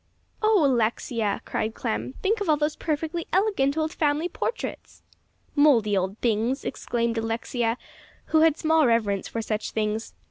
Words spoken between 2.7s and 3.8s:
perfectly elegant